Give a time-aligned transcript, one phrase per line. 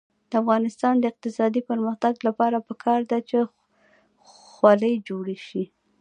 [0.29, 3.37] د افغانستان د اقتصادي پرمختګ لپاره پکار ده چې
[4.29, 5.63] خولۍ جوړې شي.